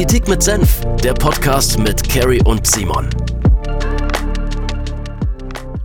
[0.00, 3.10] Politik mit Senf, der Podcast mit Carrie und Simon.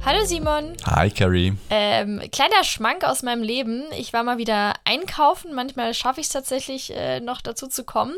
[0.05, 0.77] Hallo Simon.
[0.85, 1.51] Hi Carrie.
[1.69, 3.83] Ähm, kleiner Schmank aus meinem Leben.
[3.91, 5.53] Ich war mal wieder einkaufen.
[5.53, 8.15] Manchmal schaffe ich es tatsächlich äh, noch dazu zu kommen.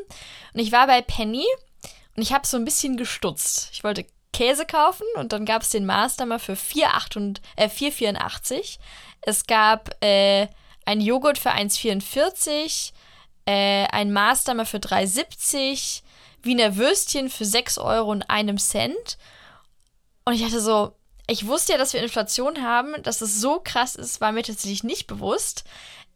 [0.54, 1.48] Und ich war bei Penny
[2.16, 3.70] und ich habe so ein bisschen gestutzt.
[3.74, 7.40] Ich wollte Käse kaufen und dann gab es den Master mal für 4,84.
[7.56, 8.78] Äh, 4,84.
[9.22, 10.46] Es gab äh,
[10.86, 12.92] ein Joghurt für 1,44
[13.48, 16.02] äh, ein Maßdammer für 3,70,
[16.44, 19.18] Wiener Würstchen für 6 Euro und einem Cent.
[20.26, 20.94] Und ich hatte so,
[21.28, 24.84] ich wusste ja, dass wir Inflation haben, dass es so krass ist, war mir tatsächlich
[24.84, 25.64] nicht bewusst.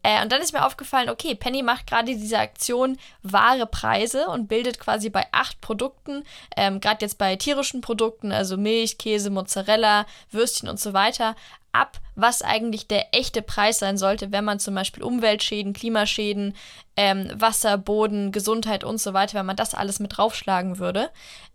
[0.04, 4.48] Äh, und dann ist mir aufgefallen, okay, Penny macht gerade diese Aktion wahre Preise und
[4.48, 6.24] bildet quasi bei acht Produkten,
[6.56, 11.36] ähm, gerade jetzt bei tierischen Produkten, also Milch, Käse, Mozzarella, Würstchen und so weiter,
[11.72, 16.56] ab, was eigentlich der echte Preis sein sollte, wenn man zum Beispiel Umweltschäden, Klimaschäden,
[16.98, 21.10] ähm, Wasser, Boden, Gesundheit und so weiter, wenn man das alles mit draufschlagen würde.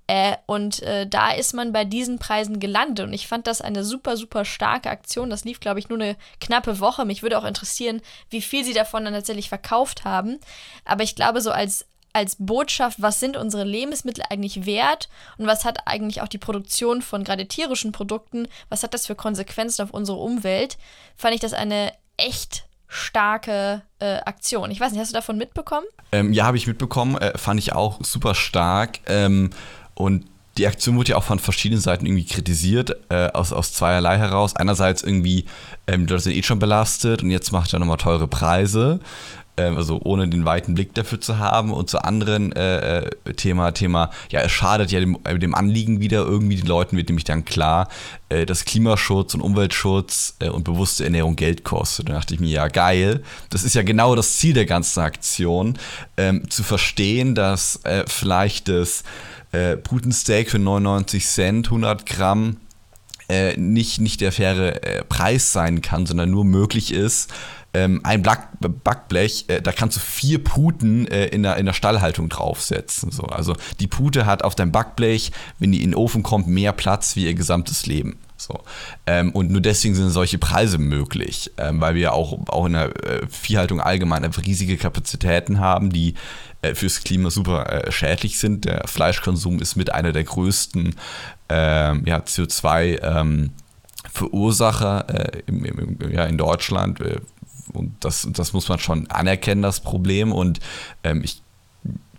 [0.06, 3.06] Äh, und äh, da ist man bei diesen Preisen gelandet.
[3.06, 5.30] Und ich fand das eine super, super starke Aktion.
[5.30, 7.04] Das lief, glaube ich, nur eine knappe Woche.
[7.04, 10.38] Mich würde auch interessieren, wie viel sie davon dann tatsächlich verkauft haben.
[10.84, 15.66] Aber ich glaube, so als als Botschaft, was sind unsere Lebensmittel eigentlich wert und was
[15.66, 19.90] hat eigentlich auch die Produktion von gerade tierischen Produkten, was hat das für Konsequenzen auf
[19.90, 20.78] unsere Umwelt,
[21.14, 24.70] fand ich das eine echt starke äh, Aktion.
[24.70, 25.86] Ich weiß nicht, hast du davon mitbekommen?
[26.10, 29.00] Ähm, ja, habe ich mitbekommen, äh, fand ich auch super stark.
[29.06, 29.50] Ähm,
[29.96, 30.26] und
[30.58, 34.56] die Aktion wurde ja auch von verschiedenen Seiten irgendwie kritisiert, äh, aus, aus zweierlei heraus.
[34.56, 35.44] Einerseits irgendwie,
[35.86, 39.00] ähm, die Leute sind eh schon belastet und jetzt macht er nochmal teure Preise.
[39.58, 41.72] Ähm, also ohne den weiten Blick dafür zu haben.
[41.72, 46.00] Und zu anderen äh, äh, Thema, Thema, ja, es schadet ja dem, äh, dem Anliegen
[46.00, 46.56] wieder irgendwie.
[46.56, 47.88] Den Leuten wird nämlich dann klar,
[48.28, 52.08] äh, dass Klimaschutz und Umweltschutz äh, und bewusste Ernährung Geld kostet.
[52.08, 53.22] Da dachte ich mir, ja, geil.
[53.50, 55.78] Das ist ja genau das Ziel der ganzen Aktion,
[56.16, 59.04] ähm, zu verstehen, dass äh, vielleicht das
[59.52, 62.58] äh, Putensteak für 99 Cent, 100 Gramm,
[63.28, 67.32] äh, nicht, nicht der faire äh, Preis sein kann, sondern nur möglich ist,
[67.76, 72.28] ähm, ein Backblech, äh, da kannst du vier Puten äh, in, der, in der Stallhaltung
[72.28, 73.10] draufsetzen.
[73.10, 73.24] So.
[73.24, 77.16] Also die Pute hat auf deinem Backblech, wenn die in den Ofen kommt, mehr Platz
[77.16, 78.18] wie ihr gesamtes Leben.
[78.46, 78.60] So.
[79.06, 82.94] Ähm, und nur deswegen sind solche Preise möglich, ähm, weil wir auch, auch in der
[83.04, 86.14] äh, Viehhaltung allgemein riesige Kapazitäten haben, die
[86.62, 88.64] äh, fürs Klima super äh, schädlich sind.
[88.64, 90.94] Der Fleischkonsum ist mit einer der größten
[91.48, 93.50] ähm, ja, CO2- ähm,
[94.12, 97.00] Verursacher äh, im, im, ja, in Deutschland.
[97.00, 97.18] Äh,
[97.72, 100.30] und das, das muss man schon anerkennen, das Problem.
[100.30, 100.60] Und
[101.02, 101.42] ähm, ich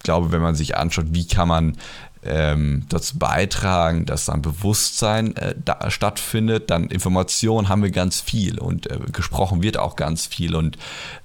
[0.07, 1.77] glaube, wenn man sich anschaut, wie kann man
[2.23, 8.57] ähm, dazu beitragen, dass dann Bewusstsein äh, da stattfindet, dann Information haben wir ganz viel
[8.57, 10.77] und äh, gesprochen wird auch ganz viel und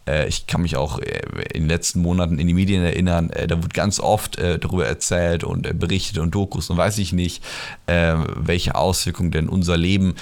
[0.08, 1.22] äh, ich kann mich auch äh,
[1.54, 4.86] in den letzten Monaten in die Medien erinnern, äh, da wird ganz oft äh, darüber
[4.86, 7.44] erzählt und berichtet und Dokus und weiß ich nicht,
[7.86, 10.14] welche Auswirkungen denn unser Leben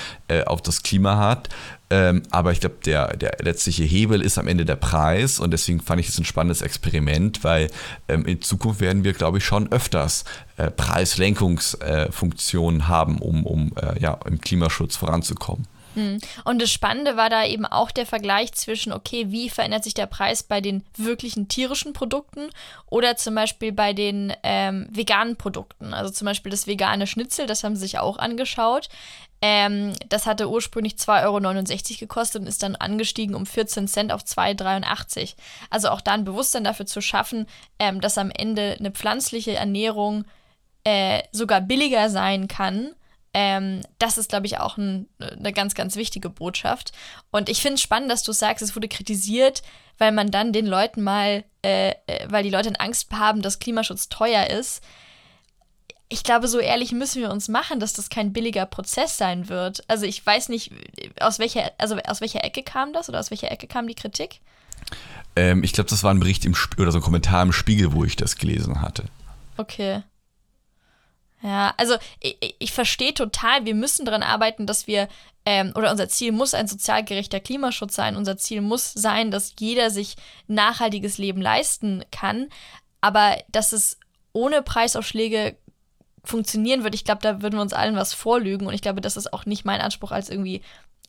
[0.47, 1.49] auf das Klima hat
[1.91, 5.81] ähm, aber ich glaube, der, der letztliche Hebel ist am Ende der Preis und deswegen
[5.81, 7.69] fand ich es ein spannendes Experiment, weil
[8.09, 10.25] ähm, in Zukunft werden wir, glaube ich, schon öfters
[10.57, 15.67] äh, Preislenkungsfunktionen äh, haben, um, um äh, ja, im Klimaschutz voranzukommen.
[15.95, 16.19] Hm.
[16.45, 20.07] Und das Spannende war da eben auch der Vergleich zwischen, okay, wie verändert sich der
[20.07, 22.49] Preis bei den wirklichen tierischen Produkten
[22.87, 25.93] oder zum Beispiel bei den ähm, veganen Produkten.
[25.93, 28.89] Also zum Beispiel das vegane Schnitzel, das haben sie sich auch angeschaut.
[29.43, 34.23] Ähm, das hatte ursprünglich 2,69 Euro gekostet und ist dann angestiegen um 14 Cent auf
[34.23, 35.19] 2,83.
[35.19, 35.29] Euro.
[35.71, 37.47] Also auch da ein Bewusstsein dafür zu schaffen,
[37.79, 40.25] ähm, dass am Ende eine pflanzliche Ernährung
[40.85, 42.95] äh, sogar billiger sein kann
[43.33, 46.93] ähm, das ist, glaube ich, auch ein, eine ganz, ganz wichtige Botschaft.
[47.31, 49.63] Und ich finde es spannend, dass du sagst, es wurde kritisiert,
[49.99, 54.09] weil man dann den Leuten mal, äh, äh, weil die Leute Angst haben, dass Klimaschutz
[54.09, 54.83] teuer ist.
[56.13, 59.85] Ich glaube, so ehrlich müssen wir uns machen, dass das kein billiger Prozess sein wird.
[59.89, 60.73] Also ich weiß nicht,
[61.21, 64.41] aus welcher, also aus welcher Ecke kam das oder aus welcher Ecke kam die Kritik?
[65.37, 67.93] Ähm, ich glaube, das war ein Bericht im Sp oder so ein Kommentar im Spiegel,
[67.93, 69.05] wo ich das gelesen hatte.
[69.57, 70.03] Okay.
[71.43, 75.09] Ja, also ich, ich verstehe total, wir müssen daran arbeiten, dass wir,
[75.47, 78.17] ähm, oder unser Ziel muss ein sozial gerechter Klimaschutz sein.
[78.17, 80.17] Unser Ziel muss sein, dass jeder sich
[80.49, 82.49] nachhaltiges Leben leisten kann.
[83.01, 83.97] Aber dass es
[84.33, 85.57] ohne Preisaufschläge
[86.25, 88.67] funktionieren wird, ich glaube, da würden wir uns allen was vorlügen.
[88.67, 90.63] Und ich glaube, das ist auch nicht mein Anspruch als irgendwie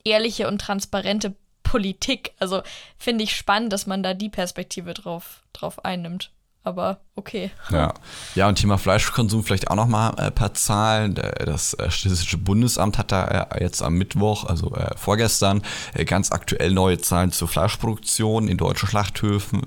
[0.04, 2.34] ehrliche und transparente Politik.
[2.40, 2.62] Also
[2.98, 6.32] finde ich spannend, dass man da die Perspektive drauf, drauf einnimmt
[6.64, 7.52] aber okay.
[7.72, 7.94] Ja,
[8.36, 11.16] ja und Thema Fleischkonsum vielleicht auch nochmal ein äh, paar Zahlen.
[11.16, 15.64] Das äh, Statistische Bundesamt hat da äh, jetzt am Mittwoch, also vorgestern,
[16.06, 19.62] ganz aktuell neue Zahlen zur Fleischproduktion in deutschen Schlachthöfen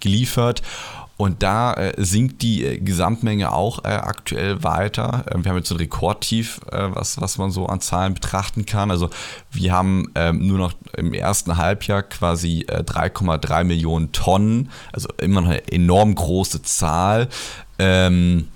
[0.00, 0.62] geliefert.
[1.20, 5.26] Und da äh, sinkt die äh, Gesamtmenge auch äh, aktuell weiter.
[5.30, 8.90] Ähm, wir haben jetzt ein Rekordtief, äh, was, was man so an Zahlen betrachten kann.
[8.90, 9.10] Also
[9.50, 15.42] wir haben ähm, nur noch im ersten Halbjahr quasi 3,3 äh, Millionen Tonnen, also immer
[15.42, 17.28] noch eine enorm große Zahl.
[17.78, 18.48] Ähm,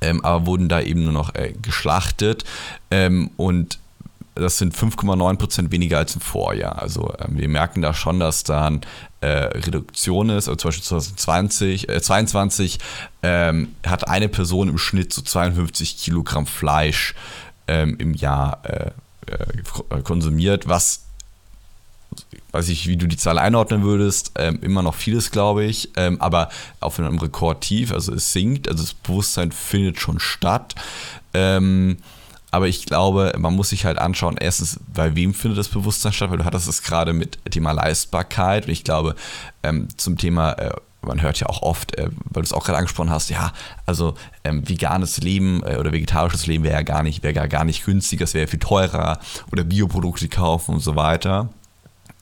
[0.00, 2.44] ähm, aber wurden da eben nur noch äh, geschlachtet.
[2.90, 3.78] Ähm, und
[4.40, 6.80] das sind 5,9 Prozent weniger als im Vorjahr.
[6.80, 8.80] Also ähm, wir merken da schon, dass da eine
[9.20, 10.48] äh, Reduktion ist.
[10.48, 12.78] Also zum Beispiel 2020, äh, 22
[13.22, 17.14] ähm, hat eine Person im Schnitt so 52 Kilogramm Fleisch
[17.68, 18.90] ähm, im Jahr äh,
[19.26, 21.04] äh konsumiert, was
[22.52, 26.20] weiß ich, wie du die Zahl einordnen würdest, ähm, immer noch vieles, glaube ich, ähm,
[26.20, 26.48] aber
[26.80, 30.74] auf einem Rekordtief, also es sinkt, also das Bewusstsein findet schon statt.
[31.32, 31.98] Ähm,
[32.50, 36.30] aber ich glaube, man muss sich halt anschauen, erstens, bei wem findet das Bewusstsein statt,
[36.30, 39.14] weil du hattest es gerade mit Thema Leistbarkeit und ich glaube,
[39.62, 42.78] ähm, zum Thema, äh, man hört ja auch oft, äh, weil du es auch gerade
[42.78, 43.52] angesprochen hast, ja,
[43.86, 44.14] also
[44.44, 48.18] ähm, veganes Leben äh, oder vegetarisches Leben wäre ja gar nicht, wäre gar nicht günstig,
[48.20, 49.18] das wäre viel teurer
[49.52, 51.48] oder Bioprodukte kaufen und so weiter.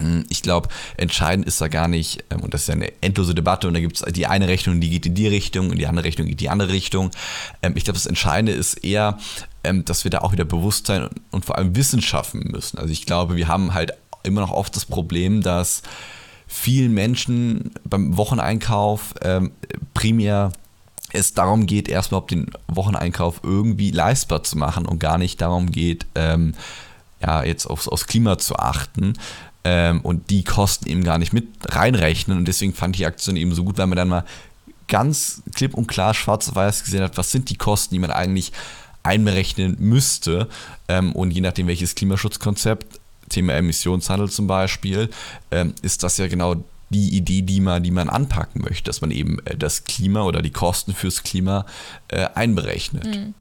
[0.00, 3.34] Hm, ich glaube, entscheidend ist da gar nicht, ähm, und das ist ja eine endlose
[3.34, 5.86] Debatte, und da gibt es die eine Rechnung, die geht in die Richtung, und die
[5.86, 7.10] andere Rechnung geht in die andere Richtung.
[7.62, 9.18] Ähm, ich glaube, das Entscheidende ist eher,
[9.64, 12.78] ähm, dass wir da auch wieder Bewusstsein und vor allem Wissen schaffen müssen.
[12.78, 13.92] Also ich glaube, wir haben halt
[14.22, 15.82] immer noch oft das Problem, dass
[16.46, 19.14] vielen Menschen beim Wocheneinkauf
[19.94, 20.52] primär
[21.12, 26.06] es darum geht, erstmal den Wocheneinkauf irgendwie leistbar zu machen und gar nicht darum geht,
[26.16, 29.14] ja, jetzt aufs, aufs Klima zu achten
[29.64, 32.38] ähm, und die Kosten eben gar nicht mit reinrechnen.
[32.38, 34.24] Und deswegen fand ich die Aktion eben so gut, weil man dann mal
[34.88, 38.10] ganz klipp und klar schwarz auf weiß gesehen hat, was sind die Kosten, die man
[38.10, 38.52] eigentlich
[39.02, 40.48] einberechnen müsste.
[40.88, 45.10] Ähm, und je nachdem, welches Klimaschutzkonzept, Thema Emissionshandel zum Beispiel,
[45.50, 46.56] ähm, ist das ja genau
[46.90, 50.42] die Idee, die man, die man anpacken möchte, dass man eben äh, das Klima oder
[50.42, 51.66] die Kosten fürs Klima
[52.08, 53.04] äh, einberechnet.
[53.04, 53.34] Mhm.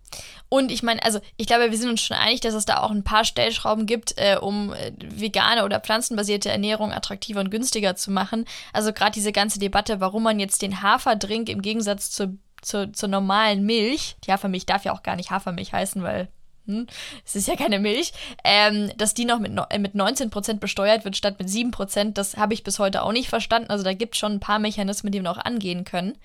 [0.49, 2.91] Und ich meine, also ich glaube, wir sind uns schon einig, dass es da auch
[2.91, 8.11] ein paar Stellschrauben gibt, äh, um äh, vegane oder pflanzenbasierte Ernährung attraktiver und günstiger zu
[8.11, 8.45] machen.
[8.73, 13.09] Also gerade diese ganze Debatte, warum man jetzt den Haferdrink im Gegensatz zur, zur, zur
[13.09, 16.29] normalen Milch, die Hafermilch darf ja auch gar nicht Hafermilch heißen, weil
[16.67, 16.87] hm,
[17.25, 18.11] es ist ja keine Milch,
[18.43, 22.53] ähm, dass die noch mit, äh, mit 19% besteuert wird statt mit 7%, das habe
[22.53, 23.69] ich bis heute auch nicht verstanden.
[23.69, 26.17] Also da gibt es schon ein paar Mechanismen, die wir auch angehen können.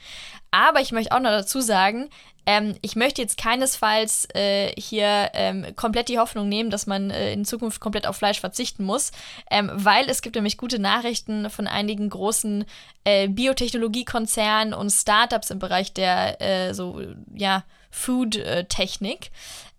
[0.50, 2.10] Aber ich möchte auch noch dazu sagen,
[2.44, 7.32] ähm, ich möchte jetzt keinesfalls äh, hier ähm, komplett die Hoffnung nehmen, dass man äh,
[7.32, 9.12] in Zukunft komplett auf Fleisch verzichten muss,
[9.50, 12.64] ähm, weil es gibt nämlich gute Nachrichten von einigen großen
[13.04, 17.00] äh, Biotechnologiekonzernen und Startups im Bereich der äh, so
[17.32, 19.30] ja Food-Technik.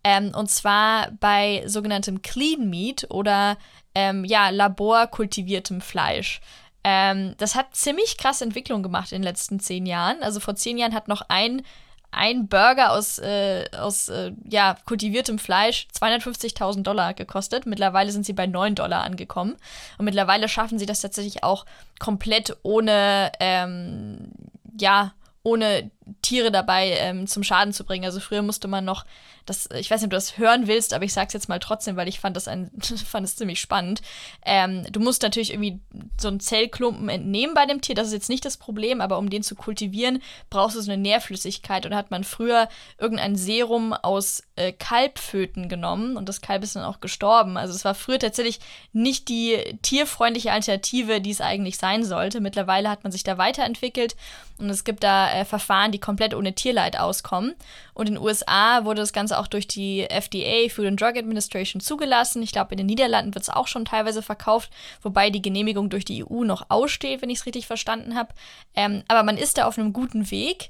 [0.03, 3.57] Ähm, und zwar bei sogenanntem Clean Meat oder
[3.95, 6.41] ähm, ja laborkultiviertem Fleisch.
[6.83, 10.21] Ähm, das hat ziemlich krasse Entwicklung gemacht in den letzten zehn Jahren.
[10.21, 11.63] Also vor zehn Jahren hat noch ein
[12.13, 17.65] ein Burger aus, äh, aus äh, ja, kultiviertem Fleisch 250.000 Dollar gekostet.
[17.65, 19.55] Mittlerweile sind sie bei 9 Dollar angekommen.
[19.97, 21.65] Und mittlerweile schaffen sie das tatsächlich auch
[21.99, 24.31] komplett ohne, ähm,
[24.79, 25.89] ja, ohne
[26.21, 28.05] Tiere dabei ähm, zum Schaden zu bringen.
[28.05, 29.05] Also früher musste man noch,
[29.45, 31.95] das, ich weiß nicht, ob du das hören willst, aber ich sag's jetzt mal trotzdem,
[31.95, 32.71] weil ich fand das ein,
[33.05, 34.01] fand es ziemlich spannend.
[34.45, 35.79] Ähm, du musst natürlich irgendwie
[36.19, 39.29] so einen Zellklumpen entnehmen bei dem Tier, das ist jetzt nicht das Problem, aber um
[39.29, 41.85] den zu kultivieren, brauchst du so eine Nährflüssigkeit.
[41.85, 42.67] Und da hat man früher
[42.97, 47.57] irgendein Serum aus äh, Kalbföten genommen und das Kalb ist dann auch gestorben.
[47.57, 48.59] Also es war früher tatsächlich
[48.91, 52.41] nicht die tierfreundliche Alternative, die es eigentlich sein sollte.
[52.41, 54.15] Mittlerweile hat man sich da weiterentwickelt
[54.57, 57.55] und es gibt da äh, Verfahren, die komplett ohne Tierleid auskommen.
[57.93, 61.79] Und in den USA wurde das Ganze auch durch die FDA, Food and Drug Administration,
[61.79, 62.43] zugelassen.
[62.43, 64.71] Ich glaube, in den Niederlanden wird es auch schon teilweise verkauft,
[65.01, 68.33] wobei die Genehmigung durch die EU noch aussteht, wenn ich es richtig verstanden habe.
[68.75, 70.69] Ähm, aber man ist da auf einem guten Weg.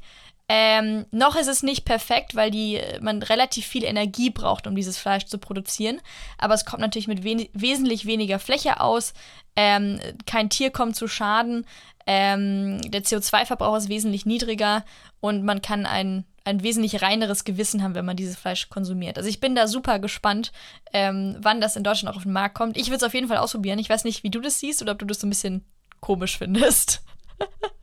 [0.49, 4.97] Ähm, noch ist es nicht perfekt, weil die, man relativ viel Energie braucht, um dieses
[4.97, 6.01] Fleisch zu produzieren.
[6.37, 9.13] Aber es kommt natürlich mit wen wesentlich weniger Fläche aus.
[9.55, 11.65] Ähm, kein Tier kommt zu Schaden.
[12.05, 14.83] Ähm, der CO2-Verbrauch ist wesentlich niedriger
[15.21, 19.17] und man kann ein, ein wesentlich reineres Gewissen haben, wenn man dieses Fleisch konsumiert.
[19.17, 20.51] Also ich bin da super gespannt,
[20.91, 22.75] ähm, wann das in Deutschland auch auf den Markt kommt.
[22.75, 23.79] Ich würde es auf jeden Fall ausprobieren.
[23.79, 25.63] Ich weiß nicht, wie du das siehst oder ob du das so ein bisschen
[26.01, 27.01] komisch findest.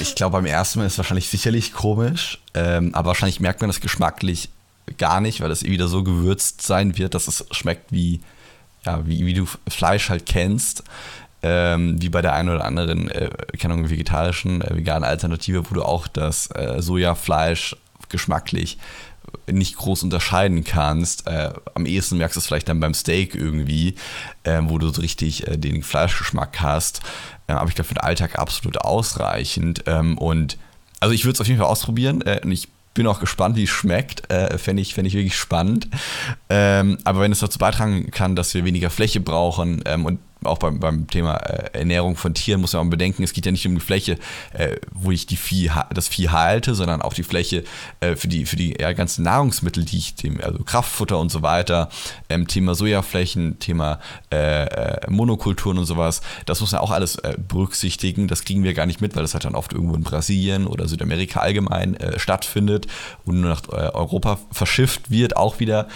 [0.00, 3.70] ich glaube, beim ersten Mal ist es wahrscheinlich sicherlich komisch, ähm, aber wahrscheinlich merkt man
[3.70, 4.48] das geschmacklich
[4.98, 8.20] gar nicht, weil es wieder so gewürzt sein wird, dass es schmeckt wie,
[8.84, 10.82] ja, wie, wie du Fleisch halt kennst
[11.42, 15.74] ähm, wie bei der einen oder anderen, äh, keine Ahnung, vegetarischen, äh, veganen Alternative, wo
[15.74, 17.76] du auch das äh, Sojafleisch
[18.08, 18.78] geschmacklich
[19.50, 21.26] nicht groß unterscheiden kannst.
[21.26, 23.94] Äh, am ehesten merkst du es vielleicht dann beim Steak irgendwie,
[24.42, 27.00] äh, wo du so richtig äh, den Fleischgeschmack hast.
[27.58, 29.84] Aber ich glaube, für den Alltag absolut ausreichend.
[29.86, 30.58] Ähm, und
[31.00, 33.64] also ich würde es auf jeden Fall ausprobieren äh, und ich bin auch gespannt, wie
[33.64, 34.30] es schmeckt.
[34.30, 35.88] Äh, Fände ich, ich wirklich spannend.
[36.48, 40.58] Ähm, aber wenn es dazu beitragen kann, dass wir weniger Fläche brauchen ähm, und auch
[40.58, 43.74] beim, beim Thema äh, Ernährung von Tieren muss man bedenken, es geht ja nicht um
[43.74, 44.18] die Fläche,
[44.52, 47.64] äh, wo ich die Vieh, das Vieh halte, sondern auch die Fläche
[48.00, 51.42] äh, für die, für die ja, ganzen Nahrungsmittel, die ich dem, also Kraftfutter und so
[51.42, 51.90] weiter,
[52.28, 54.00] ähm, Thema Sojaflächen, Thema
[54.32, 58.28] äh, äh, Monokulturen und sowas, das muss man auch alles äh, berücksichtigen.
[58.28, 60.88] Das kriegen wir gar nicht mit, weil das halt dann oft irgendwo in Brasilien oder
[60.88, 62.86] Südamerika allgemein stattfindet
[63.24, 65.88] und nur nach Europa verschifft wird, auch wieder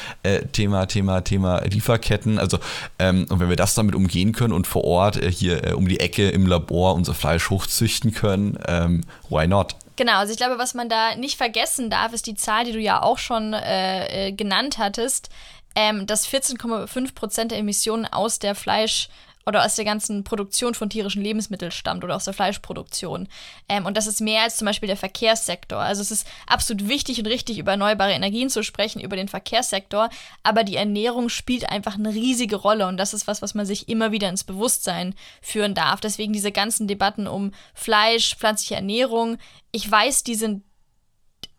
[0.52, 2.38] Thema, Thema, Thema Lieferketten.
[2.38, 2.58] Also,
[2.98, 5.88] ähm, und wenn wir das damit umgehen können und vor Ort äh, hier äh, um
[5.88, 9.76] die Ecke im Labor unser Fleisch hochzüchten können, ähm, why not?
[9.96, 12.80] Genau, also ich glaube, was man da nicht vergessen darf, ist die Zahl, die du
[12.80, 15.28] ja auch schon äh, äh genannt hattest,
[15.76, 19.08] ähm, dass 14,5 Prozent der Emissionen aus der Fleisch-
[19.46, 23.28] oder aus der ganzen Produktion von tierischen Lebensmitteln stammt oder aus der Fleischproduktion.
[23.68, 25.78] Ähm, und das ist mehr als zum Beispiel der Verkehrssektor.
[25.78, 30.08] Also es ist absolut wichtig und richtig, über erneuerbare Energien zu sprechen, über den Verkehrssektor,
[30.42, 33.88] aber die Ernährung spielt einfach eine riesige Rolle und das ist was, was man sich
[33.88, 36.00] immer wieder ins Bewusstsein führen darf.
[36.00, 39.38] Deswegen diese ganzen Debatten um Fleisch, pflanzliche Ernährung.
[39.72, 40.62] Ich weiß, die sind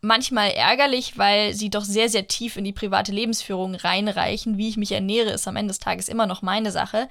[0.06, 4.58] manchmal ärgerlich, weil sie doch sehr, sehr tief in die private Lebensführung reinreichen.
[4.58, 7.10] Wie ich mich ernähre, ist am Ende des Tages immer noch meine Sache.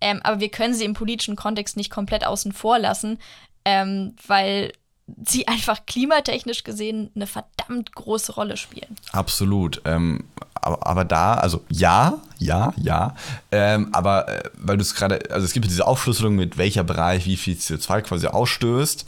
[0.00, 3.18] Ähm, aber wir können sie im politischen Kontext nicht komplett außen vor lassen,
[3.64, 4.72] ähm, weil
[5.24, 8.96] sie einfach klimatechnisch gesehen eine verdammt große Rolle spielen.
[9.12, 9.82] Absolut.
[9.84, 10.24] Ähm,
[10.54, 13.14] aber, aber, da, also ja, ja, ja.
[13.52, 17.26] Ähm, aber äh, weil du es gerade, also es gibt diese Aufschlüsselung, mit welcher Bereich
[17.26, 19.06] wie viel CO2 quasi ausstößt.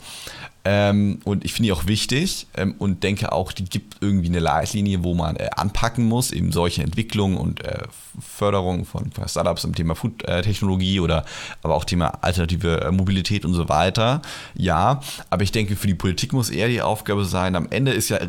[0.71, 4.37] Ähm, und ich finde die auch wichtig ähm, und denke auch, die gibt irgendwie eine
[4.37, 7.87] Leitlinie, wo man äh, anpacken muss, eben solche Entwicklungen und äh,
[8.21, 11.25] Förderung von Startups im Thema Food-Technologie oder
[11.63, 14.21] aber auch Thema alternative äh, Mobilität und so weiter.
[14.53, 18.09] Ja, aber ich denke, für die Politik muss eher die Aufgabe sein, am Ende ist
[18.09, 18.19] ja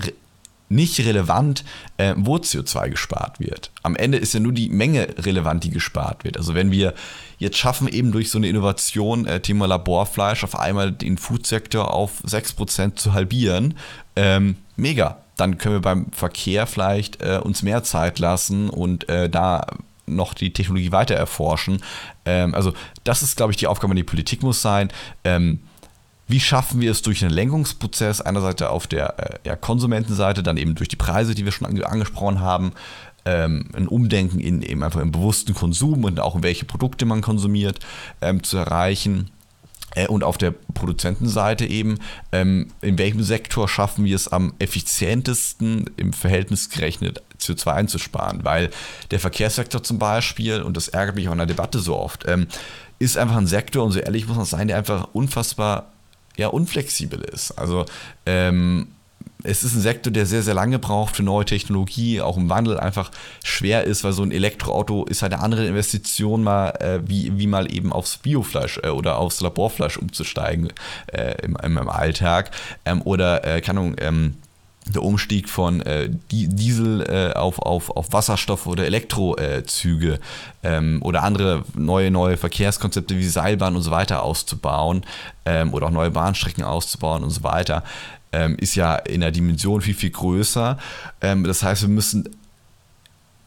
[0.70, 1.64] nicht relevant,
[1.98, 3.70] äh, wo CO2 gespart wird.
[3.82, 6.36] Am Ende ist ja nur die Menge relevant, die gespart wird.
[6.36, 6.94] Also wenn wir
[7.38, 12.22] jetzt schaffen, eben durch so eine Innovation, äh, Thema Laborfleisch, auf einmal den Foodsektor auf
[12.24, 13.74] 6% zu halbieren,
[14.16, 15.18] ähm, mega.
[15.36, 19.66] Dann können wir beim Verkehr vielleicht äh, uns mehr Zeit lassen und äh, da
[20.06, 21.82] noch die Technologie weiter erforschen.
[22.24, 22.72] Ähm, also
[23.04, 24.92] das ist, glaube ich, die Aufgabe die Politik muss sein.
[25.24, 25.60] Ähm,
[26.30, 30.88] wie schaffen wir es durch einen Lenkungsprozess, einerseits auf der äh, Konsumentenseite, dann eben durch
[30.88, 32.72] die Preise, die wir schon ange angesprochen haben,
[33.24, 37.20] ähm, ein Umdenken in eben einfach im bewussten Konsum und auch in welche Produkte man
[37.20, 37.80] konsumiert,
[38.20, 39.30] ähm, zu erreichen.
[39.94, 41.98] Äh, und auf der Produzentenseite eben,
[42.32, 48.44] ähm, in welchem Sektor schaffen wir es am effizientesten im Verhältnis gerechnet CO2 einzusparen?
[48.44, 48.70] Weil
[49.10, 52.46] der Verkehrssektor zum Beispiel, und das ärgert mich auch in der Debatte so oft, ähm,
[52.98, 55.90] ist einfach ein Sektor, und so ehrlich muss man sein, der einfach unfassbar
[56.40, 57.52] ja, unflexibel ist.
[57.52, 57.84] Also
[58.24, 58.88] ähm,
[59.42, 62.78] es ist ein Sektor, der sehr, sehr lange braucht für neue Technologie, auch im Wandel
[62.78, 63.10] einfach
[63.44, 67.46] schwer ist, weil so ein Elektroauto ist halt eine andere Investition, mal, äh, wie, wie
[67.46, 70.72] mal eben aufs Biofleisch äh, oder aufs Laborfleisch umzusteigen
[71.12, 72.50] äh, im, im, Alltag.
[72.84, 74.34] Ähm, oder, äh, keine Ahnung, ähm,
[74.92, 80.18] der Umstieg von äh, Diesel äh, auf, auf, auf Wasserstoff oder Elektrozüge
[80.62, 85.02] ähm, oder andere neue, neue Verkehrskonzepte wie Seilbahn und so weiter auszubauen
[85.44, 87.84] ähm, oder auch neue Bahnstrecken auszubauen und so weiter,
[88.32, 90.78] ähm, ist ja in der Dimension viel, viel größer.
[91.20, 92.28] Ähm, das heißt, wir müssen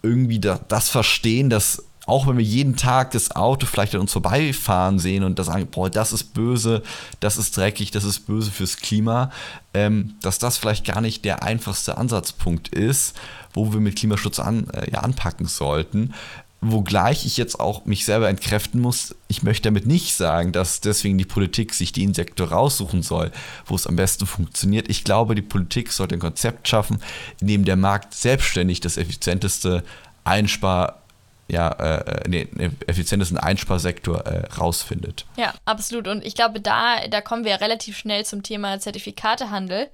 [0.01, 4.11] irgendwie da, das verstehen, dass auch wenn wir jeden Tag das Auto vielleicht an uns
[4.11, 6.83] vorbeifahren sehen und das sagen, boah, das ist böse,
[7.21, 9.31] das ist dreckig, das ist böse fürs Klima,
[9.73, 13.15] ähm, dass das vielleicht gar nicht der einfachste Ansatzpunkt ist,
[13.53, 16.13] wo wir mit Klimaschutz an, äh, ja, anpacken sollten.
[16.59, 21.17] Wogleich ich jetzt auch mich selber entkräften muss, ich möchte damit nicht sagen, dass deswegen
[21.17, 23.31] die Politik sich den Sektor raussuchen soll,
[23.65, 24.89] wo es am besten funktioniert.
[24.89, 26.99] Ich glaube, die Politik sollte ein Konzept schaffen,
[27.41, 29.83] in dem der Markt selbstständig das effizienteste
[30.23, 31.02] Einspar
[31.47, 35.25] ja, äh, äh, effizientesten Einsparsektor äh, rausfindet.
[35.37, 36.07] Ja, absolut.
[36.07, 39.89] Und ich glaube, da, da kommen wir relativ schnell zum Thema Zertifikatehandel.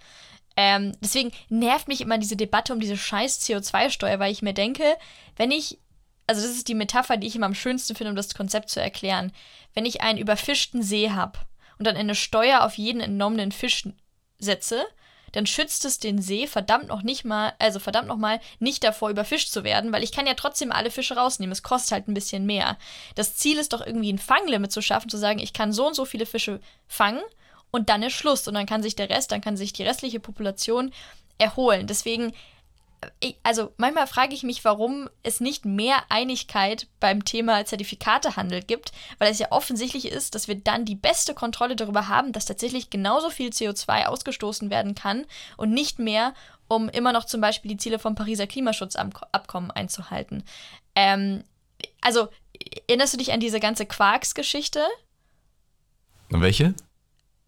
[0.56, 4.84] Ähm, deswegen nervt mich immer diese Debatte um diese scheiß CO2-Steuer, weil ich mir denke,
[5.38, 5.80] wenn ich,
[6.28, 8.82] also das ist die Metapher, die ich immer am schönsten finde, um das Konzept zu
[8.82, 9.32] erklären,
[9.74, 11.40] wenn ich einen überfischten See habe
[11.78, 13.88] und dann eine Steuer auf jeden entnommenen Fisch
[14.38, 14.86] setze,
[15.32, 19.10] dann schützt es den See verdammt noch nicht mal, also verdammt noch mal nicht davor
[19.10, 21.52] überfischt zu werden, weil ich kann ja trotzdem alle Fische rausnehmen.
[21.52, 22.78] Es kostet halt ein bisschen mehr.
[23.16, 25.96] Das Ziel ist doch irgendwie ein Fanglimit zu schaffen, zu sagen, ich kann so und
[25.96, 27.22] so viele Fische fangen
[27.72, 30.20] und dann ist Schluss und dann kann sich der Rest, dann kann sich die restliche
[30.20, 30.92] Population
[31.38, 31.88] erholen.
[31.88, 32.34] Deswegen
[33.44, 39.32] also manchmal frage ich mich, warum es nicht mehr Einigkeit beim Thema Zertifikatehandel gibt, weil
[39.32, 43.30] es ja offensichtlich ist, dass wir dann die beste Kontrolle darüber haben, dass tatsächlich genauso
[43.30, 45.26] viel CO2 ausgestoßen werden kann
[45.58, 46.34] und nicht mehr,
[46.68, 50.44] um immer noch zum Beispiel die Ziele vom Pariser Klimaschutzabkommen einzuhalten.
[50.96, 51.44] Ähm,
[52.02, 52.28] also,
[52.88, 54.82] erinnerst du dich an diese ganze Quarks-Geschichte?
[56.30, 56.74] Welche?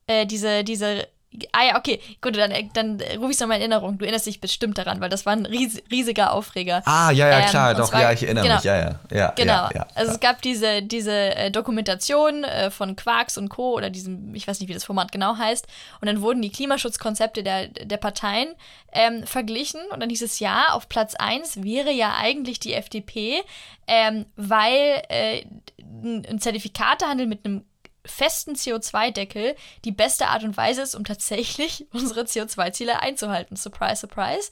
[0.07, 1.07] Äh, diese, diese
[1.53, 3.97] Ah ja, okay, gut, dann, dann rufe ich es nochmal in Erinnerung.
[3.97, 6.81] Du erinnerst dich bestimmt daran, weil das war ein ries riesiger Aufreger.
[6.85, 8.99] Ah, ja, ja, ähm, klar, doch, zwar, ja, ich erinnere genau, mich, ja, ja.
[9.11, 13.47] ja genau, ja, ja, also es gab diese, diese äh, Dokumentation äh, von Quarks und
[13.47, 13.75] Co.
[13.75, 15.67] oder diesem, ich weiß nicht, wie das Format genau heißt.
[16.01, 18.49] Und dann wurden die Klimaschutzkonzepte der, der Parteien
[18.91, 23.41] ähm, verglichen und dann hieß es ja, auf Platz 1 wäre ja eigentlich die FDP,
[23.87, 25.43] ähm, weil äh,
[25.79, 27.63] ein Zertifikatehandel mit einem
[28.05, 29.55] festen CO2-Deckel
[29.85, 33.55] die beste Art und Weise ist, um tatsächlich unsere CO2-Ziele einzuhalten.
[33.55, 34.51] Surprise, surprise.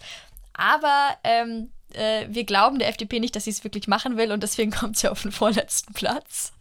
[0.53, 4.43] Aber ähm, äh, wir glauben der FDP nicht, dass sie es wirklich machen will und
[4.43, 6.51] deswegen kommt sie auf den vorletzten Platz.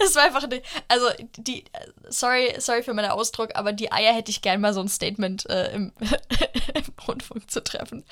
[0.00, 1.64] Das war einfach, eine, also die,
[2.08, 5.48] sorry, sorry für meinen Ausdruck, aber die Eier hätte ich gern mal so ein Statement
[5.48, 5.92] äh, im,
[6.74, 8.04] im, Rundfunk zu treffen.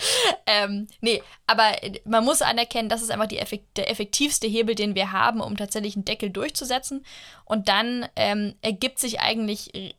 [0.47, 1.73] Ähm, nee, aber
[2.05, 5.97] man muss anerkennen, das ist einfach effekt, der effektivste Hebel, den wir haben, um tatsächlich
[5.97, 7.05] einen Deckel durchzusetzen.
[7.45, 9.97] Und dann ähm, ergibt sich eigentlich,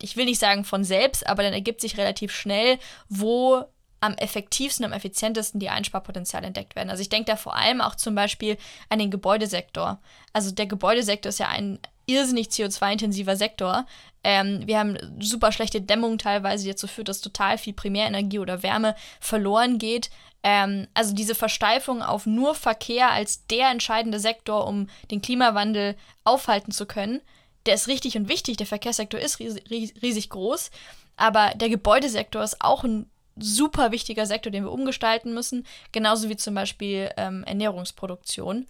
[0.00, 3.64] ich will nicht sagen von selbst, aber dann ergibt sich relativ schnell, wo
[4.00, 6.90] am effektivsten, am effizientesten die Einsparpotenziale entdeckt werden.
[6.90, 8.56] Also ich denke da vor allem auch zum Beispiel
[8.88, 9.98] an den Gebäudesektor.
[10.32, 13.86] Also der Gebäudesektor ist ja ein irrsinnig CO2-intensiver Sektor.
[14.22, 18.62] Ähm, wir haben super schlechte Dämmung teilweise, die dazu führt, dass total viel Primärenergie oder
[18.62, 20.10] Wärme verloren geht.
[20.42, 26.70] Ähm, also diese Versteifung auf nur Verkehr als der entscheidende Sektor, um den Klimawandel aufhalten
[26.70, 27.20] zu können,
[27.66, 28.56] der ist richtig und wichtig.
[28.56, 29.64] Der Verkehrssektor ist riesig,
[30.02, 30.70] riesig groß.
[31.16, 36.36] Aber der Gebäudesektor ist auch ein super wichtiger Sektor, den wir umgestalten müssen, genauso wie
[36.36, 38.66] zum Beispiel ähm, Ernährungsproduktion.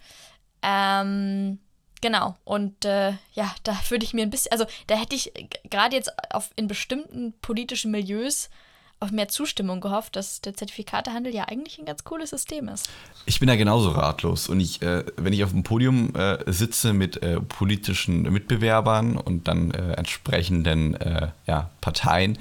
[0.61, 1.59] Ähm,
[2.01, 5.31] genau, und äh, ja, da würde ich mir ein bisschen, also da hätte ich
[5.69, 8.49] gerade jetzt auf, in bestimmten politischen Milieus
[8.99, 12.89] auf mehr Zustimmung gehofft, dass der Zertifikatehandel ja eigentlich ein ganz cooles System ist.
[13.27, 14.49] Ich bin da genauso ratlos.
[14.49, 19.47] Und ich, äh, wenn ich auf dem Podium äh, sitze mit äh, politischen Mitbewerbern und
[19.47, 22.39] dann äh, entsprechenden äh, ja, Parteien,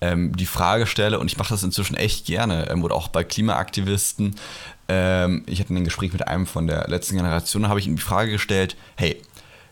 [0.00, 3.24] ähm, die Frage stelle, und ich mache das inzwischen echt gerne, ähm, oder auch bei
[3.24, 4.36] Klimaaktivisten,
[4.88, 7.96] ähm, ich hatte ein Gespräch mit einem von der letzten Generation, da habe ich ihm
[7.96, 9.20] die Frage gestellt, hey,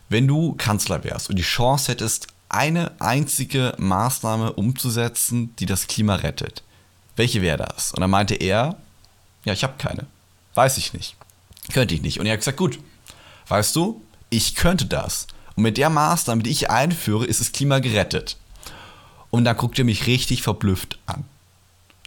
[0.09, 6.17] wenn du Kanzler wärst und die Chance hättest, eine einzige Maßnahme umzusetzen, die das Klima
[6.17, 6.63] rettet,
[7.17, 7.93] welche wäre das?
[7.93, 8.77] Und dann meinte er,
[9.45, 10.07] ja, ich habe keine.
[10.55, 11.17] Weiß ich nicht.
[11.73, 12.21] Könnte ich nicht.
[12.21, 12.79] Und er hat gesagt, gut,
[13.49, 15.27] weißt du, ich könnte das.
[15.57, 18.37] Und mit der Maßnahme, die ich einführe, ist das Klima gerettet.
[19.35, 21.25] Und dann guckt er mich richtig verblüfft an.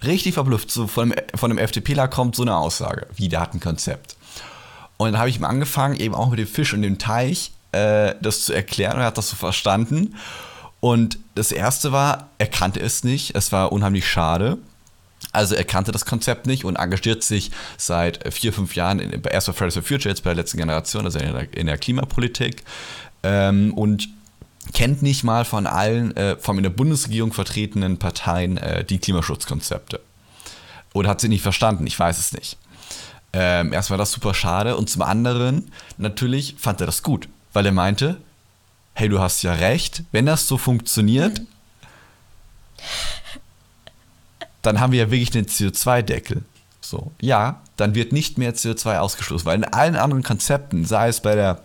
[0.02, 0.72] Richtig verblüfft.
[0.72, 4.16] So von, von einem FDPler kommt so eine Aussage, wie der hat ein Konzept.
[4.96, 8.16] Und dann habe ich ihm angefangen, eben auch mit dem Fisch und dem Teich äh,
[8.22, 10.16] das zu erklären und er hat das so verstanden.
[10.80, 13.36] Und das erste war, er kannte es nicht.
[13.36, 14.58] Es war unheimlich schade.
[15.34, 19.48] Also er kannte das Konzept nicht und engagiert sich seit vier, fünf Jahren in, erst
[19.48, 22.64] bei Fridays for Future, jetzt bei der letzten Generation, also in der, in der Klimapolitik.
[23.22, 24.08] Ähm, und
[24.74, 30.00] kennt nicht mal von allen äh, von in der Bundesregierung vertretenen Parteien äh, die Klimaschutzkonzepte.
[30.94, 31.86] Oder hat sie nicht verstanden?
[31.88, 32.58] Ich weiß es nicht.
[33.34, 37.66] Ähm, erst war das super schade und zum anderen natürlich fand er das gut, weil
[37.66, 38.18] er meinte,
[38.94, 41.48] hey, du hast ja recht, wenn das so funktioniert, mhm.
[44.62, 46.44] dann haben wir ja wirklich den CO2-Deckel.
[46.82, 51.22] So, ja, dann wird nicht mehr CO2 ausgestoßen, weil in allen anderen Konzepten, sei es
[51.22, 51.62] bei der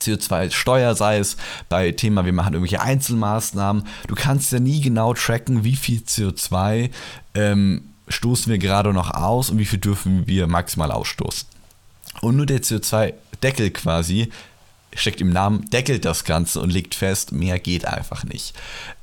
[0.00, 1.36] CO2-Steuer, sei es
[1.68, 3.84] bei Thema, wir machen irgendwelche Einzelmaßnahmen.
[4.08, 6.90] Du kannst ja nie genau tracken, wie viel CO2
[7.34, 11.48] ähm, stoßen wir gerade noch aus und wie viel dürfen wir maximal ausstoßen.
[12.20, 14.30] Und nur der CO2-Deckel quasi
[14.94, 18.54] steckt im Namen, deckelt das Ganze und legt fest, mehr geht einfach nicht.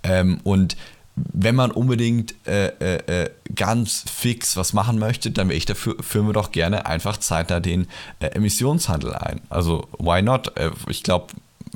[0.04, 0.76] Ähm, und
[1.16, 5.96] wenn man unbedingt äh, äh, äh, ganz fix was machen möchte, dann wäre ich dafür,
[6.02, 7.88] führen wir doch gerne einfach zeitnah den
[8.20, 9.42] äh, Emissionshandel ein.
[9.50, 10.58] Also, why not?
[10.58, 11.28] Äh, ich glaube,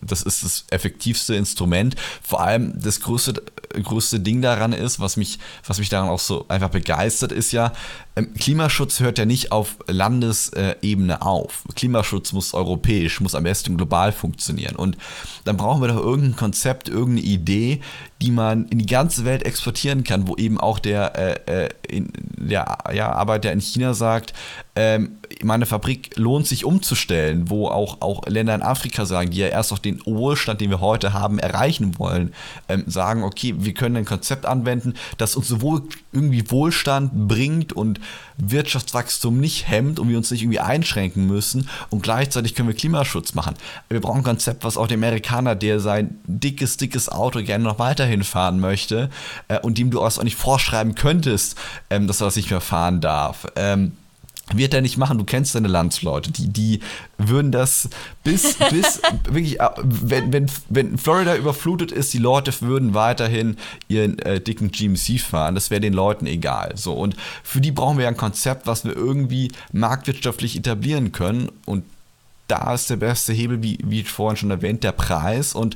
[0.07, 1.95] das ist das effektivste Instrument.
[2.21, 3.41] Vor allem das größte,
[3.83, 7.73] größte Ding daran ist, was mich, was mich daran auch so einfach begeistert, ist ja,
[8.15, 11.63] ähm, Klimaschutz hört ja nicht auf Landesebene auf.
[11.75, 14.75] Klimaschutz muss europäisch, muss am besten global funktionieren.
[14.75, 14.97] Und
[15.45, 17.81] dann brauchen wir doch irgendein Konzept, irgendeine Idee,
[18.21, 21.15] die man in die ganze Welt exportieren kann, wo eben auch der,
[21.47, 24.33] äh, äh in, der ja, Arbeiter in China sagt,
[24.75, 29.47] ähm, meine Fabrik lohnt sich umzustellen, wo auch, auch Länder in Afrika sagen, die ja
[29.47, 32.33] erst noch den Wohlstand, den wir heute haben, erreichen wollen,
[32.69, 37.99] ähm, sagen, okay, wir können ein Konzept anwenden, das uns sowohl irgendwie Wohlstand bringt und
[38.37, 43.33] Wirtschaftswachstum nicht hemmt und wir uns nicht irgendwie einschränken müssen und gleichzeitig können wir Klimaschutz
[43.33, 43.55] machen.
[43.89, 47.79] Wir brauchen ein Konzept, was auch der Amerikaner, der sein dickes, dickes Auto gerne noch
[47.79, 49.09] weiterhin fahren möchte
[49.47, 51.57] äh, und dem du auch nicht vorschreiben könntest,
[51.89, 53.47] ähm, dass er das nicht mehr fahren darf.
[53.55, 53.93] Ähm,
[54.53, 56.79] wird er nicht machen, du kennst deine Landsleute, die, die
[57.17, 57.89] würden das
[58.23, 63.57] bis, bis wirklich, äh, wenn, wenn, wenn Florida überflutet ist, die Leute würden weiterhin
[63.87, 66.73] ihren äh, dicken GMC fahren, das wäre den Leuten egal.
[66.75, 71.49] So, und für die brauchen wir ja ein Konzept, was wir irgendwie marktwirtschaftlich etablieren können.
[71.65, 71.83] Und
[72.47, 75.53] da ist der beste Hebel, wie, wie vorhin schon erwähnt, der Preis.
[75.53, 75.75] Und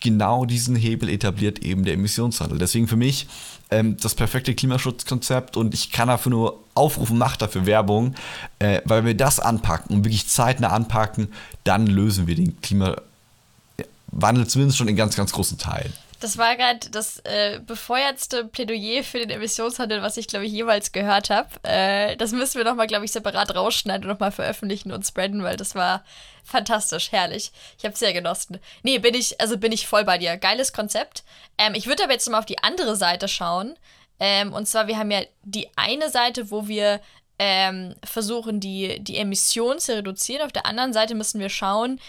[0.00, 2.58] genau diesen Hebel etabliert eben der Emissionshandel.
[2.58, 3.26] Deswegen für mich
[3.70, 8.14] ähm, das perfekte Klimaschutzkonzept und ich kann dafür nur aufrufen, macht dafür Werbung,
[8.58, 11.28] äh, weil wir das anpacken und wirklich zeitnah anpacken,
[11.64, 15.92] dann lösen wir den Klimawandel zumindest schon in ganz, ganz großen Teilen.
[16.20, 20.90] Das war gerade das äh, befeuertste Plädoyer für den Emissionshandel, was ich, glaube ich, jemals
[20.90, 21.48] gehört habe.
[21.62, 25.56] Äh, das müssen wir nochmal, glaube ich, separat rausschneiden und nochmal veröffentlichen und spreaden, weil
[25.56, 26.04] das war
[26.44, 27.52] fantastisch, herrlich.
[27.78, 28.58] Ich habe es sehr genossen.
[28.82, 30.36] Nee, bin ich, also bin ich voll bei dir.
[30.36, 31.22] Geiles Konzept.
[31.56, 33.76] Ähm, ich würde aber jetzt mal auf die andere Seite schauen.
[34.18, 37.00] Ähm, und zwar, wir haben ja die eine Seite, wo wir
[37.38, 40.42] ähm, versuchen, die, die Emissionen zu reduzieren.
[40.42, 42.00] Auf der anderen Seite müssen wir schauen,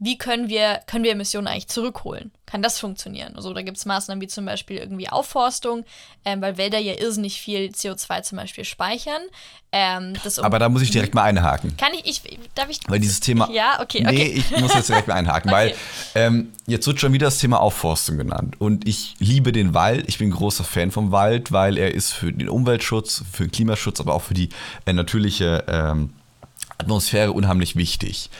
[0.00, 2.30] wie können wir, können wir Emissionen eigentlich zurückholen?
[2.46, 3.34] Kann das funktionieren?
[3.34, 5.84] Also da gibt es Maßnahmen wie zum Beispiel irgendwie Aufforstung,
[6.24, 9.20] ähm, weil Wälder ja irrsinnig viel CO2 zum Beispiel speichern.
[9.72, 11.76] Ähm, um Aber da muss ich direkt mal einhaken.
[11.76, 12.78] Kann ich, ich darf ich?
[12.86, 13.50] Weil dieses Thema.
[13.50, 14.14] Ja, okay, okay.
[14.14, 15.74] Nee, ich muss jetzt direkt mal einhaken, okay.
[16.14, 18.54] weil ähm, jetzt wird schon wieder das Thema Aufforstung genannt.
[18.60, 20.04] Und ich liebe den Wald.
[20.08, 24.00] Ich bin großer Fan vom Wald, weil er ist für den Umweltschutz, für den Klimaschutz,
[24.00, 24.48] aber auch für die
[24.86, 26.14] äh, natürliche ähm,
[26.78, 28.30] Atmosphäre unheimlich wichtig.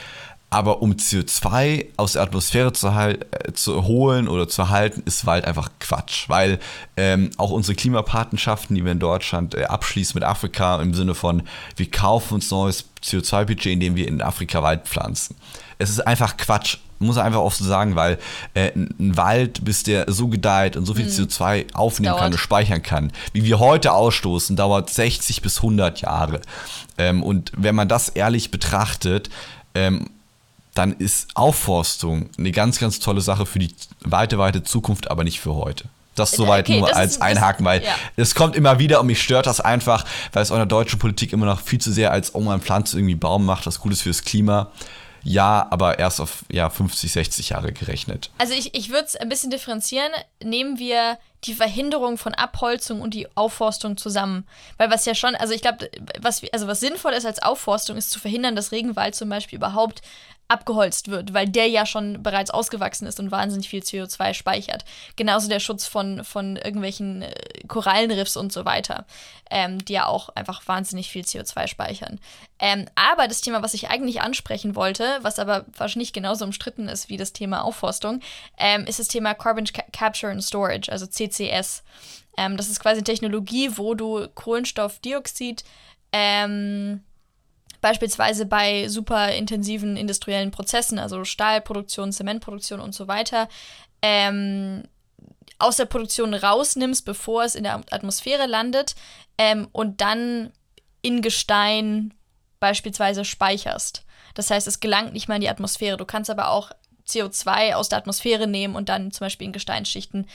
[0.50, 3.18] Aber um CO2 aus der Atmosphäre zu, äh,
[3.52, 6.28] zu, holen oder zu halten, ist Wald einfach Quatsch.
[6.28, 6.58] Weil
[6.96, 11.42] ähm, auch unsere Klimapatenschaften, die wir in Deutschland äh, abschließen mit Afrika, im Sinne von,
[11.76, 15.36] wir kaufen uns neues CO2-Budget, indem wir in Afrika Wald pflanzen.
[15.76, 18.18] Es ist einfach Quatsch, muss er einfach oft so sagen, weil
[18.54, 21.10] äh, ein Wald, bis der so gedeiht und so viel mhm.
[21.10, 26.40] CO2 aufnehmen kann und speichern kann, wie wir heute ausstoßen, dauert 60 bis 100 Jahre.
[26.96, 29.30] Ähm, und wenn man das ehrlich betrachtet,
[29.74, 30.10] ähm,
[30.78, 35.40] dann ist Aufforstung eine ganz, ganz tolle Sache für die weite, weite Zukunft, aber nicht
[35.40, 35.86] für heute.
[36.14, 37.94] Das soweit okay, nur als ist, Einhaken, weil ja.
[38.16, 40.98] es kommt immer wieder und mich stört das einfach, weil es auch in der deutschen
[40.98, 44.02] Politik immer noch viel zu sehr als, oh man pflanzt irgendwie Baum, macht das Gutes
[44.02, 44.70] fürs Klima.
[45.24, 48.30] Ja, aber erst auf ja, 50, 60 Jahre gerechnet.
[48.38, 50.10] Also ich, ich würde es ein bisschen differenzieren.
[50.42, 54.46] Nehmen wir die Verhinderung von Abholzung und die Aufforstung zusammen.
[54.76, 58.10] Weil was ja schon, also ich glaube, was, also was sinnvoll ist als Aufforstung, ist
[58.10, 60.02] zu verhindern, dass Regenwald zum Beispiel überhaupt
[60.48, 64.84] abgeholzt wird, weil der ja schon bereits ausgewachsen ist und wahnsinnig viel CO2 speichert.
[65.16, 67.32] Genauso der Schutz von, von irgendwelchen äh,
[67.68, 69.04] Korallenriffs und so weiter,
[69.50, 72.18] ähm, die ja auch einfach wahnsinnig viel CO2 speichern.
[72.58, 77.10] Ähm, aber das Thema, was ich eigentlich ansprechen wollte, was aber wahrscheinlich genauso umstritten ist
[77.10, 78.20] wie das Thema Aufforstung,
[78.56, 81.82] ähm, ist das Thema Carbon Capture and Storage, also CCS.
[82.38, 85.62] Ähm, das ist quasi eine Technologie, wo du Kohlenstoffdioxid
[86.12, 87.02] ähm,
[87.80, 93.48] beispielsweise bei super intensiven industriellen Prozessen, also Stahlproduktion, Zementproduktion und so weiter,
[94.02, 94.84] ähm,
[95.58, 98.94] aus der Produktion rausnimmst, bevor es in der Atmosphäre landet
[99.38, 100.52] ähm, und dann
[101.02, 102.14] in Gestein
[102.60, 104.04] beispielsweise speicherst.
[104.34, 105.96] Das heißt, es gelangt nicht mal in die Atmosphäre.
[105.96, 106.70] Du kannst aber auch
[107.08, 110.26] CO2 aus der Atmosphäre nehmen und dann zum Beispiel in Gesteinsschichten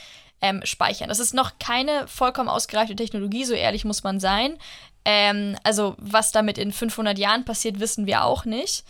[0.44, 1.08] ähm, speichern.
[1.08, 4.58] Das ist noch keine vollkommen ausgereifte Technologie, so ehrlich muss man sein.
[5.06, 8.84] Ähm, also was damit in 500 Jahren passiert, wissen wir auch nicht.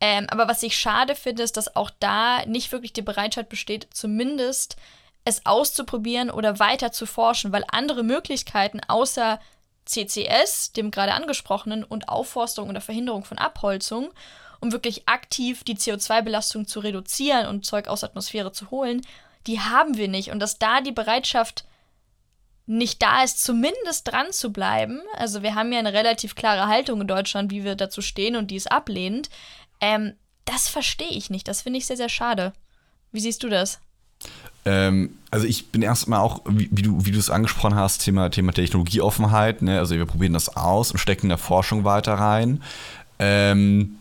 [0.00, 3.86] Ähm, aber was ich schade finde, ist, dass auch da nicht wirklich die Bereitschaft besteht,
[3.92, 4.76] zumindest
[5.24, 9.38] es auszuprobieren oder weiter zu forschen, weil andere Möglichkeiten außer
[9.84, 14.10] CCS, dem gerade angesprochenen, und Aufforstung oder Verhinderung von Abholzung,
[14.60, 19.02] um wirklich aktiv die CO2-Belastung zu reduzieren und Zeug aus der Atmosphäre zu holen,
[19.46, 20.30] die haben wir nicht.
[20.30, 21.64] Und dass da die Bereitschaft
[22.66, 25.00] nicht da ist, zumindest dran zu bleiben.
[25.16, 28.50] Also wir haben ja eine relativ klare Haltung in Deutschland, wie wir dazu stehen und
[28.50, 29.30] die ist ablehnend.
[29.80, 31.46] Ähm, das verstehe ich nicht.
[31.46, 32.52] Das finde ich sehr, sehr schade.
[33.12, 33.80] Wie siehst du das?
[34.64, 39.62] Ähm, also ich bin erstmal auch, wie, wie du es angesprochen hast, Thema, Thema Technologieoffenheit.
[39.62, 39.78] Ne?
[39.78, 42.62] Also wir probieren das aus und stecken in der Forschung weiter rein.
[43.20, 43.98] Ähm,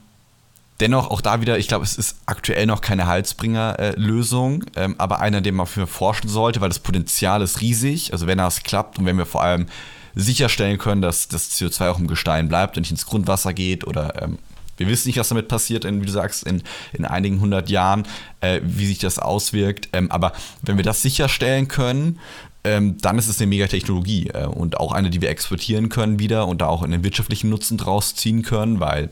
[0.81, 5.21] Dennoch auch da wieder, ich glaube, es ist aktuell noch keine Halsbringer-Lösung, äh, ähm, aber
[5.21, 8.11] einer, den man für forschen sollte, weil das Potenzial ist riesig.
[8.11, 9.67] Also wenn das klappt und wenn wir vor allem
[10.15, 14.21] sicherstellen können, dass das CO2 auch im Gestein bleibt und nicht ins Grundwasser geht oder
[14.21, 14.37] ähm,
[14.77, 16.61] wir wissen nicht, was damit passiert, in, wie du sagst, in,
[16.91, 18.03] in einigen hundert Jahren,
[18.41, 19.89] äh, wie sich das auswirkt.
[19.93, 22.19] Ähm, aber wenn wir das sicherstellen können,
[22.65, 26.47] ähm, dann ist es eine Megatechnologie äh, und auch eine, die wir exportieren können wieder
[26.47, 29.11] und da auch einen wirtschaftlichen Nutzen draus ziehen können, weil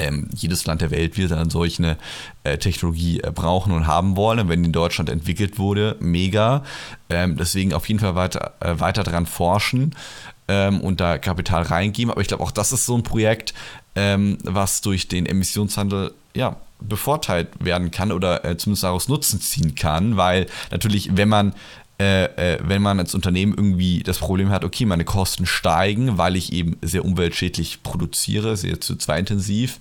[0.00, 1.96] ähm, jedes Land der Welt wird dann solch eine
[2.44, 4.48] äh, Technologie äh, brauchen und haben wollen.
[4.48, 6.64] wenn in Deutschland entwickelt wurde, mega.
[7.08, 9.94] Ähm, deswegen auf jeden Fall weiter, äh, weiter daran forschen
[10.48, 12.10] ähm, und da Kapital reingeben.
[12.10, 13.54] Aber ich glaube, auch das ist so ein Projekt,
[13.94, 19.74] ähm, was durch den Emissionshandel ja, bevorteilt werden kann oder äh, zumindest daraus Nutzen ziehen
[19.74, 21.54] kann, weil natürlich, wenn man
[22.00, 26.34] äh, äh, wenn man als Unternehmen irgendwie das Problem hat, okay, meine Kosten steigen, weil
[26.34, 29.78] ich eben sehr umweltschädlich produziere, sehr CO2-intensiv,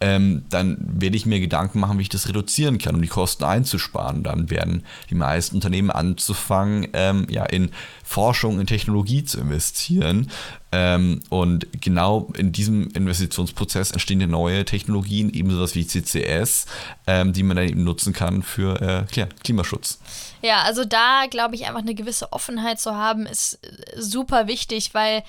[0.00, 3.44] ähm, dann werde ich mir Gedanken machen, wie ich das reduzieren kann, um die Kosten
[3.44, 4.22] einzusparen.
[4.22, 7.70] Dann werden die meisten Unternehmen anzufangen, ähm, ja, in
[8.04, 10.30] Forschung, in Technologie zu investieren.
[10.72, 16.66] Ähm, und genau in diesem Investitionsprozess entstehen ja neue Technologien, eben sowas wie CCS,
[17.06, 19.98] ähm, die man dann eben nutzen kann für äh, Klimaschutz.
[20.42, 24.92] Ja, also da glaube ich einfach eine gewisse Offenheit zu haben, ist äh, super wichtig,
[24.92, 25.22] weil,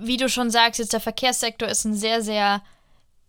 [0.00, 2.62] wie du schon sagst, jetzt der Verkehrssektor ist ein sehr, sehr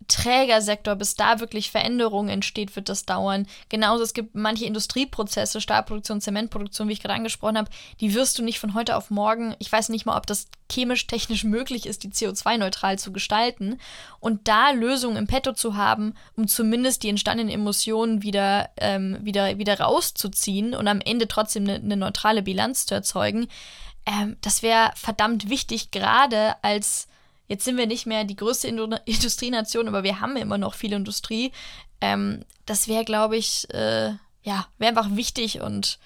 [0.08, 3.46] Trägersektor, bis da wirklich Veränderung entsteht, wird das dauern.
[3.68, 8.44] Genauso, es gibt manche Industrieprozesse, Stahlproduktion, Zementproduktion, wie ich gerade angesprochen habe, die wirst du
[8.44, 12.04] nicht von heute auf morgen, ich weiß nicht mal, ob das chemisch, technisch möglich ist,
[12.04, 13.78] die CO2-neutral zu gestalten.
[14.20, 19.58] Und da Lösungen im Petto zu haben, um zumindest die entstandenen Emissionen wieder, ähm, wieder,
[19.58, 23.48] wieder rauszuziehen und am Ende trotzdem eine, eine neutrale Bilanz zu erzeugen,
[24.06, 27.08] ähm, das wäre verdammt wichtig, gerade als
[27.48, 28.68] Jetzt sind wir nicht mehr die größte
[29.04, 31.52] Industrienation, aber wir haben immer noch viel Industrie.
[32.00, 35.98] Ähm, das wäre, glaube ich, äh, ja, wäre einfach wichtig und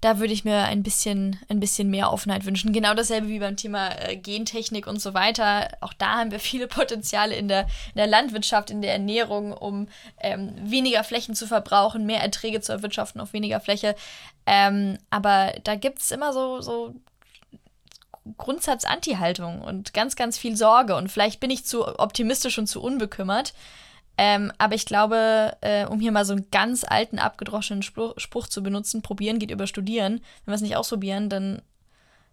[0.00, 2.72] da würde ich mir ein bisschen, ein bisschen mehr Offenheit wünschen.
[2.72, 5.68] Genau dasselbe wie beim Thema äh, Gentechnik und so weiter.
[5.80, 9.88] Auch da haben wir viele Potenziale in der, in der Landwirtschaft, in der Ernährung, um
[10.20, 13.96] ähm, weniger Flächen zu verbrauchen, mehr Erträge zu erwirtschaften auf weniger Fläche.
[14.46, 16.94] Ähm, aber da gibt es immer so, so
[18.36, 20.96] Grundsatz-Anti-Haltung und ganz, ganz viel Sorge.
[20.96, 23.54] Und vielleicht bin ich zu optimistisch und zu unbekümmert.
[24.20, 28.48] Ähm, aber ich glaube, äh, um hier mal so einen ganz alten, abgedroschenen Spruch, Spruch
[28.48, 30.20] zu benutzen, probieren geht über studieren.
[30.44, 31.62] Wenn wir es nicht ausprobieren, dann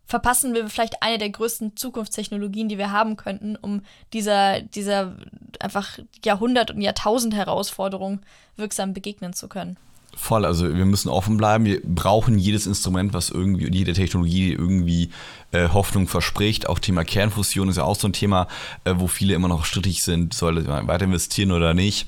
[0.07, 3.81] verpassen wir vielleicht eine der größten Zukunftstechnologien, die wir haben könnten, um
[4.13, 5.15] dieser, dieser
[5.59, 8.21] einfach Jahrhundert- und Jahrtausend-Herausforderung
[8.55, 9.77] wirksam begegnen zu können.
[10.15, 11.65] Voll, also wir müssen offen bleiben.
[11.65, 15.09] Wir brauchen jedes Instrument, was irgendwie, jede Technologie, die irgendwie
[15.51, 16.67] äh, Hoffnung verspricht.
[16.67, 18.47] Auch Thema Kernfusion ist ja auch so ein Thema,
[18.85, 22.07] äh, wo viele immer noch strittig sind, soll man weiter investieren oder nicht.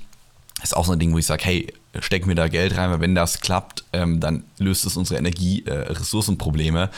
[0.63, 3.01] Ist auch so ein Ding, wo ich sage, hey, steck mir da Geld rein, weil
[3.01, 6.89] wenn das klappt, ähm, dann löst es unsere Energie-Ressourcenprobleme.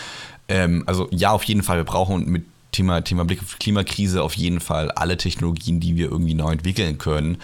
[0.47, 3.57] Äh, ähm, also ja, auf jeden Fall, wir brauchen mit Thema, Thema Blick auf die
[3.57, 7.37] Klimakrise auf jeden Fall alle Technologien, die wir irgendwie neu entwickeln können.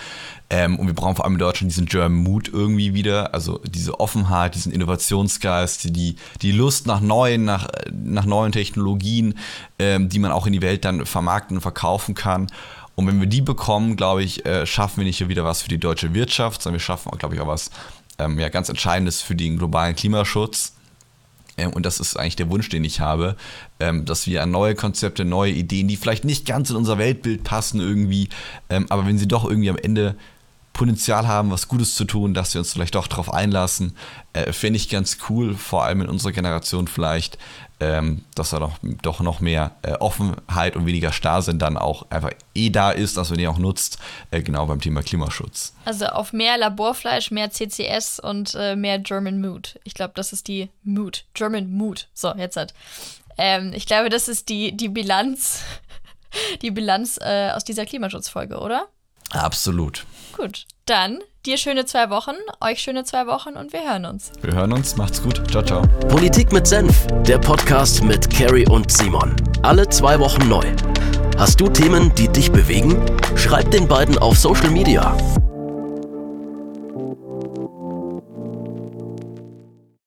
[0.49, 3.99] Ähm, und wir brauchen vor allem in Deutschland diesen German Mood irgendwie wieder, also diese
[3.99, 9.35] Offenheit, diesen Innovationsgeist, die, die Lust nach neuen, nach, nach neuen Technologien,
[9.79, 12.47] ähm, die man auch in die Welt dann vermarkten und verkaufen kann.
[12.95, 15.69] Und wenn wir die bekommen, glaube ich, äh, schaffen wir nicht nur wieder was für
[15.69, 17.71] die deutsche Wirtschaft, sondern wir schaffen auch, glaube ich, auch was
[18.17, 20.73] ähm, ja, ganz Entscheidendes für den globalen Klimaschutz.
[21.57, 23.35] Ähm, und das ist eigentlich der Wunsch, den ich habe,
[23.79, 27.43] ähm, dass wir an neue Konzepte, neue Ideen, die vielleicht nicht ganz in unser Weltbild
[27.43, 28.29] passen irgendwie,
[28.69, 30.15] ähm, aber wenn sie doch irgendwie am Ende
[30.75, 33.95] Potenzial haben, was Gutes zu tun, dass wir uns vielleicht doch darauf einlassen,
[34.33, 37.38] äh, fände ich ganz cool, vor allem in unserer Generation vielleicht,
[37.79, 42.31] ähm, dass da doch, doch noch mehr äh, Offenheit und weniger Starrsinn dann auch einfach
[42.53, 43.99] eh da ist, dass man die auch nutzt,
[44.31, 45.73] äh, genau beim Thema Klimaschutz.
[45.85, 49.79] Also auf mehr Laborfleisch, mehr CCS und äh, mehr German Mood.
[49.85, 51.23] Ich glaube, das ist die Mood.
[51.33, 52.09] German Mood.
[52.13, 52.73] So, jetzt hat.
[53.38, 55.62] Ähm, ich glaube, das ist die, die Bilanz,
[56.62, 58.88] die Bilanz äh, aus dieser Klimaschutzfolge, oder?
[59.32, 60.06] Absolut.
[60.38, 64.32] Gut, dann dir schöne zwei Wochen, euch schöne zwei Wochen und wir hören uns.
[64.41, 65.41] Wir hören uns, macht's gut.
[65.50, 65.82] Ciao, ciao.
[66.08, 69.36] Politik mit Senf, der Podcast mit Carrie und Simon.
[69.63, 70.65] Alle zwei Wochen neu.
[71.38, 72.98] Hast du Themen, die dich bewegen?
[73.36, 75.15] Schreib den beiden auf Social Media